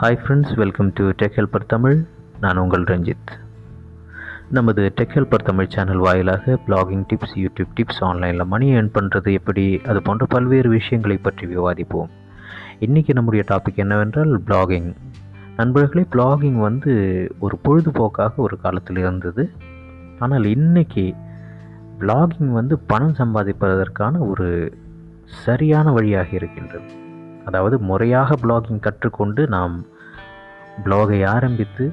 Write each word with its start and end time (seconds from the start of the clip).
Hi 0.00 0.18
friends 0.22 0.52
welcome 0.60 0.90
to 0.98 1.04
tech 1.20 1.36
helper 1.36 1.64
Tamil 1.66 1.96
நான் 2.42 2.56
உங்கள் 2.56 2.84
ரஞ்சித். 2.90 3.30
நமது 4.56 4.82
டெக் 4.98 5.14
ஹெல்பர் 5.16 5.44
தமிழ் 5.48 5.70
சேனல் 5.74 6.02
வாயிலாக 6.04 6.54
பிளாகிங் 6.66 7.02
டிப்ஸ் 7.12 7.34
யூடியூப் 7.44 7.72
டிப்ஸ் 7.78 7.98
ஆன்லைனில் 8.08 8.44
மணி 8.52 8.66
ஏர்ன் 8.74 8.90
பண்ணுறது 8.98 9.32
எப்படி 9.38 9.64
அது 9.86 10.02
போன்ற 10.02 10.26
பல்வேறு 10.26 10.68
விஷயங்களை 10.68 11.16
பற்றி 11.16 11.46
விவாதிப்போம். 11.54 12.12
இன்றைக்கி 12.86 13.12
நம்முடைய 13.12 13.44
டாபிக் 13.50 13.82
என்னவென்றால் 13.84 14.32
பிளாகிங் 14.50 14.88
நண்பர்களே 15.56 16.04
பிளாகிங் 16.14 16.60
வந்து 16.68 16.94
ஒரு 17.38 17.58
பொழுதுபோக்காக 17.64 18.32
ஒரு 18.36 18.58
காலத்தில் 18.66 18.96
இருந்தது. 18.96 19.50
ஆனால் 20.18 20.48
இன்றைக்கி 20.54 21.06
பிளாகிங் 22.02 22.54
வந்து 22.60 22.78
பணம் 22.92 23.18
சம்பாதிப்பதற்கான 23.22 24.14
ஒரு 24.28 24.48
சரியான 25.44 25.90
வழியாக 25.92 26.28
இருக்கின்றது. 26.30 26.88
அதாவது 27.48 27.76
முறையாக 27.80 28.34
பிளாகிங் 28.42 28.78
கற்றுக்கொண்டு 28.78 29.42
நாம் 29.48 29.76
பிளாகை 30.84 31.20
ஆரம்பித்து 31.26 31.86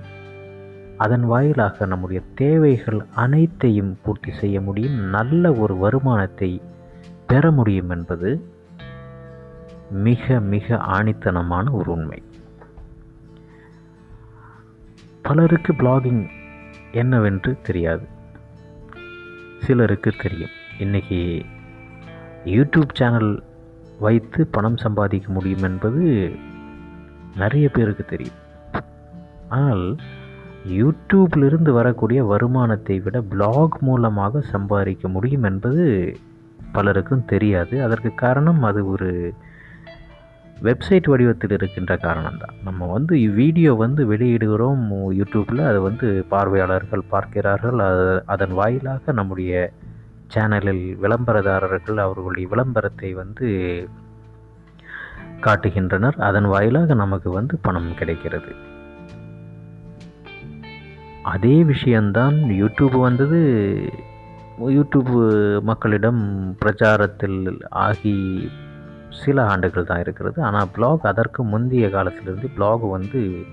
அதன் 0.98 1.24
வாயிலாக 1.24 1.86
நம்முடைய 1.86 2.22
தேவைகள் 2.36 3.00
அனைத்தையும் 3.16 3.94
பூர்த்தி 4.04 4.32
செய்ய 4.32 4.62
முடியும். 4.62 4.98
நல்ல 5.10 5.52
ஒரு 5.54 5.74
வருமானத்தை 5.78 6.52
பெற 7.28 7.52
முடியும் 7.52 7.90
என்பது 7.90 8.30
மிக 10.04 10.40
மிக 10.54 10.76
ஆணித்தனமான 10.76 11.72
ஒரு 11.72 11.92
உண்மை. 11.92 12.20
பலருக்கு 15.22 15.74
பிளாகிங் 15.74 16.24
என்னவென்று 16.92 17.52
தெரியாது. 17.64 18.06
சிலருக்கு 19.60 20.12
தெரியும். 20.22 20.56
இன்றைக்கி 20.80 21.22
யூடியூப் 22.46 22.94
சேனல் 22.94 23.32
வைத்து 24.00 24.48
பணம் 24.48 24.78
சம்பாதிக்க 24.78 25.34
முடியும் 25.34 25.64
என்பது 25.64 26.04
நிறைய 27.36 27.70
பேருக்கு 27.70 28.06
தெரியும். 28.06 28.40
ஆனால் 29.50 29.98
யூடியூப்பிலிருந்து 30.68 31.72
வரக்கூடிய 31.72 32.24
வருமானத்தை 32.24 33.00
விட 33.00 33.22
பிளாக் 33.22 33.76
மூலமாக 33.80 34.42
சம்பாதிக்க 34.42 35.08
முடியும் 35.08 35.44
என்பது 35.44 35.84
பலருக்கும் 36.72 37.26
தெரியாது. 37.26 37.84
அதற்கு 37.84 38.14
காரணம் 38.16 38.64
அது 38.64 38.90
ஒரு 38.90 39.34
வெப்சைட் 40.64 41.08
வடிவத்தில் 41.12 41.52
இருக்கின்ற 41.52 41.94
காரணம்தான். 41.96 42.56
நம்ம 42.64 42.86
வந்து 42.86 43.16
வீடியோ 43.32 43.74
வந்து 43.74 44.02
வெளியிடுகிறோம் 44.12 44.84
யூடியூப்பில் 45.20 45.64
அது 45.66 45.82
வந்து 45.82 46.26
பார்வையாளர்கள் 46.30 47.10
பார்க்கிறார்கள் 47.10 47.80
அது 47.80 48.24
அதன் 48.26 48.54
வாயிலாக 48.54 49.12
நம்முடைய 49.12 49.74
சேனலில் 50.28 50.98
விளம்பரதாரர்கள் 51.02 51.98
அவர்களுடைய 51.98 52.48
விளம்பரத்தை 52.48 53.14
வந்து 53.14 53.48
காட்டுகின்றனர். 55.40 56.16
அதன் 56.18 56.46
வாயிலாக 56.46 56.94
நமக்கு 56.94 57.30
வந்து 57.30 57.58
பணம் 57.58 57.96
கிடைக்கிறது. 57.96 58.56
அதே 61.24 61.64
விஷயந்தான் 61.64 62.36
யூடியூப் 62.36 63.00
வந்தது. 63.00 63.40
யூடியூப் 64.60 65.14
மக்களிடம் 65.62 66.56
பிரச்சாரத்தில் 66.66 67.62
ஆகி 67.70 68.50
சில 69.10 69.46
ஆண்டுகள் 69.46 69.84
தான் 69.84 70.00
இருக்கிறது. 70.00 70.44
ஆனால் 70.44 70.72
பிளாக் 70.74 71.06
அதற்கு 71.06 71.44
முந்தைய 71.44 71.90
காலத்திலிருந்து 71.90 72.50
பிளாக் 72.50 72.82
வந்து 72.82 73.44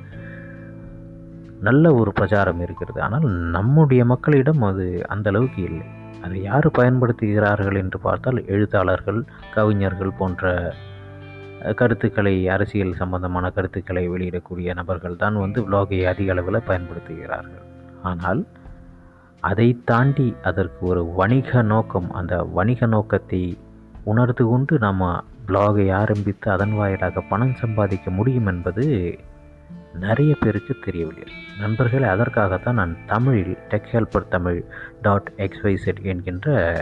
நல்ல 1.60 1.94
ஒரு 1.94 2.12
பிரச்சாரம் 2.12 2.60
இருக்கிறது. 2.60 3.02
ஆனால் 3.02 3.26
நம்முடைய 3.30 4.04
மக்களிடம் 4.04 4.62
அது 4.62 5.02
அந்த 5.08 5.30
அளவுக்கு 5.30 5.62
இல்லை. 5.62 5.86
அதை 6.24 6.38
யார் 6.42 6.68
பயன்படுத்துகிறார்கள் 6.78 7.78
என்று 7.82 7.98
பார்த்தால் 7.98 8.40
எழுத்தாளர்கள் 8.46 9.20
கவிஞர்கள் 9.54 10.18
போன்ற 10.18 10.50
கருத்துக்களை 11.80 12.34
அரசியல் 12.48 12.98
சம்பந்தமான 13.00 13.46
கருத்துக்களை 13.50 14.04
வெளியிடக்கூடிய 14.08 14.74
நபர்கள் 14.74 15.16
தான் 15.16 15.36
வந்து 15.36 15.60
பிளாகை 15.68 16.00
அதிக 16.12 16.30
அளவில் 16.32 16.66
பயன்படுத்துகிறார்கள். 16.68 17.64
ஆனால் 18.02 18.40
அதை 19.40 19.68
தாண்டி 19.84 20.26
அதற்கு 20.42 20.82
ஒரு 20.86 21.02
வணிக 21.18 21.62
நோக்கம் 21.62 22.08
அந்த 22.12 22.34
வணிக 22.58 22.86
நோக்கத்தை 22.86 23.42
உணர்ந்து 24.04 24.44
கொண்டு 24.46 24.74
நம்ம 24.78 25.12
பிளாகை 25.46 25.86
ஆரம்பித்து 26.00 26.48
அதன் 26.50 26.74
வாயிலாக 26.74 27.20
பணம் 27.20 27.54
சம்பாதிக்க 27.54 28.10
முடியும் 28.10 28.46
என்பது 28.46 28.84
நிறைய 30.00 30.36
பேருக்கு 30.40 30.76
தெரியவில்லை. 30.84 31.32
நண்பர்களே 31.60 32.06
அதற்காகத்தான் 32.06 32.74
நான் 32.74 32.96
தமிழில் 33.06 33.58
tech 33.68 33.88
helper 33.92 34.28
Tamil 34.28 34.64
dot 35.02 35.32
x y z 35.36 36.02
என்கின்ற 36.02 36.72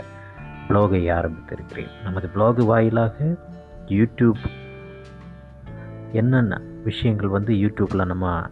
ப்ளாகை 0.69 1.11
ஆரம்பித்திருக்கிறேன். 1.11 1.87
நமது 2.03 2.27
ப்ளாக் 2.27 2.57
வாயிலாக 2.57 3.35
யூடியூப் 3.87 4.41
என்னென்ன 6.11 6.61
விஷயங்கள் 6.83 7.27
வந்து 7.27 7.53
யூடியூப்பில் 7.53 8.05
நம்ம 8.05 8.49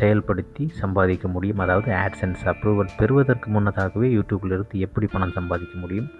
செயல்படுத்தி 0.00 0.68
சம்பாதிக்க 0.68 1.28
முடியும்? 1.28 1.58
அதாவது 1.58 1.92
ஆட்சன்ஸ் 1.92 2.44
அப்ரூவல் 2.44 2.88
பெறுவதற்கு 2.96 3.50
முன்னதாகவே 3.50 4.14
யூடியூப்பிலிருந்து 4.14 4.72
எப்படி 4.72 5.06
பணம் 5.06 5.30
சம்பாதிக்க 5.30 5.78
முடியும்? 5.78 6.10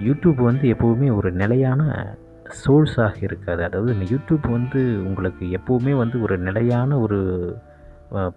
யூடியூப் 0.00 0.34
வந்து 0.34 0.74
எப்போவுமே 0.74 1.14
ஒரு 1.14 1.32
நிலையான 1.32 2.14
சோர்ஸாக 2.62 3.22
இருக்காது. 3.22 3.64
அதாவது 3.64 3.94
இந்த 3.94 4.06
யூடியூப் 4.14 4.50
வந்து 4.50 4.80
உங்களுக்கு 5.06 5.44
எப்போவுமே 5.58 5.96
வந்து 5.96 6.22
ஒரு 6.22 6.38
நிலையான 6.38 6.98
ஒரு 6.98 7.20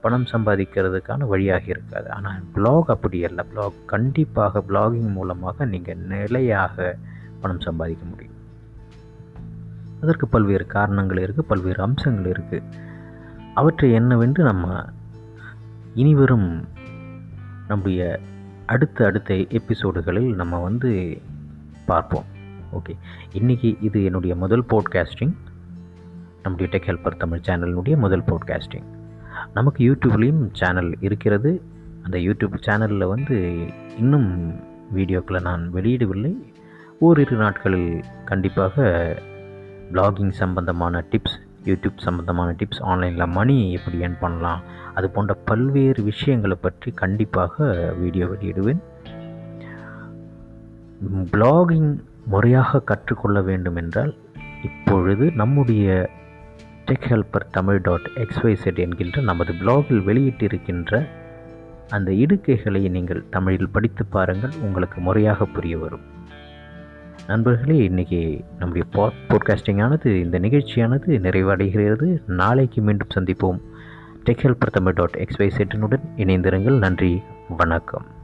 பணம் 0.01 0.28
சம்பாதிக்கிறதுக்கான 0.31 1.28
வழியாக 1.28 1.66
இருக்காது. 1.66 2.09
ஆனால் 2.09 2.40
பிளாக் 2.53 2.90
அப்படி 2.90 3.25
அல்ல. 3.25 3.44
பிளாக் 3.44 3.79
கண்டிப்பாக 3.85 4.63
பிளாகிங் 4.69 5.12
மூலமாக 5.12 5.66
நீங்கள் 5.66 5.97
நிலையாக 5.97 6.97
பணம் 7.41 7.59
சம்பாதிக்க 7.59 8.06
முடியும். 8.06 8.38
அதற்கு 10.01 10.28
பல்வேறு 10.28 10.66
காரணங்கள் 10.66 11.24
இருக்குது 11.25 11.50
பல்வேறு 11.51 11.81
அம்சங்கள் 11.84 12.31
இருக்குது 12.34 12.63
அவற்றை 13.53 13.91
என்னவென்று 13.91 14.44
நம்ம 14.44 14.85
இனிவரும் 15.94 16.50
நம்முடைய 17.68 18.19
அடுத்த 18.66 19.06
அடுத்த 19.06 19.34
எபிசோடுகளில் 19.34 20.31
நம்ம 20.35 20.59
வந்து 20.59 20.89
பார்ப்போம். 21.85 22.28
ஓகே. 22.73 22.97
இன்றைக்கி 23.33 23.78
இது 23.81 24.03
என்னுடைய 24.03 24.35
முதல் 24.35 24.63
போட்காஸ்டிங் 24.63 25.33
நம்முடைய 26.44 26.72
டெக் 26.72 26.88
ஹெல்பர் 26.88 27.17
தமிழ் 27.17 27.41
சேனலினுடைய 27.47 27.97
முதல் 27.97 28.23
போட்காஸ்டிங் 28.23 28.85
நமக்கு 29.53 29.91
யூடியூப்லேயும் 29.91 30.50
சேனல் 30.51 30.97
இருக்கிறது. 31.00 31.61
அந்த 32.03 32.17
யூடியூப் 32.17 32.53
சேனலில் 32.61 33.07
வந்து 33.07 33.67
இன்னும் 33.97 34.56
வீடியோக்களை 34.95 35.41
நான் 35.41 35.73
வெளியிடவில்லை. 35.73 36.35
ஓரிரு 37.00 37.38
நாட்களில் 37.38 38.03
கண்டிப்பாக 38.25 38.85
பிளாகிங் 39.91 40.29
சம்பந்தமான 40.29 41.03
டிப்ஸ் 41.11 41.38
யூடியூப் 41.66 41.97
சம்மந்தமான 41.97 42.51
டிப்ஸ் 42.51 42.81
ஆன்லைனில் 42.81 43.27
மணி 43.27 43.72
எப்படி 43.72 43.97
ஏர்ன் 43.97 44.19
பண்ணலாம் 44.19 44.61
அது 44.94 45.09
போன்ற 45.09 45.33
பல்வேறு 45.33 46.03
விஷயங்களை 46.03 46.57
பற்றி 46.61 46.91
கண்டிப்பாக 46.91 47.73
வீடியோ 48.00 48.25
வெளியிடுவேன். 48.25 48.79
பிளாகிங் 51.31 52.00
முறையாக 52.27 52.79
கற்றுக்கொள்ள 52.79 53.41
வேண்டும் 53.41 53.75
என்றால் 53.75 54.15
இப்பொழுது 54.63 55.31
நம்முடைய 55.31 56.09
tech 56.85 57.07
helper 57.09 57.49
Tamil 57.51 57.81
dot 57.81 58.09
x y z 58.15 58.77
என்கின்ற 58.77 59.21
நமது 59.21 59.53
பிளாகில் 59.53 60.01
வெளியிட்டிருக்கின்ற 60.01 61.07
அந்த 61.89 62.11
இடுக்கைகளை 62.11 62.89
நீங்கள் 62.89 63.25
தமிழில் 63.29 63.69
படித்து 63.69 64.05
பாருங்கள் 64.05 64.49
உங்களுக்கு 64.61 65.01
முறையாக 65.01 65.45
புரிய 65.45 65.77
வரும். 65.77 66.01
நண்பர்களே 67.27 67.89
இன்றைக்கி 67.89 68.41
நம்முடைய 68.59 68.88
பாட் 68.91 69.11
போட்காஸ்டிங்கானது 69.27 70.05
இந்த 70.05 70.39
நிகழ்ச்சியானது 70.39 71.19
நிறைவடைகிறது. 71.19 72.21
நாளைக்கு 72.27 72.81
மீண்டும் 72.81 73.07
சந்திப்போம். 73.15 73.61
டெக் 74.23 74.44
ஹெல்பர் 74.44 74.71
தமிழ் 74.71 74.94
டாட் 74.94 75.27
எக்ஸ்வைசெட்டினுடன் 75.27 76.03
இணைந்திருங்கள். 76.17 76.77
நன்றி 76.77 77.21
வணக்கம். 77.49 78.16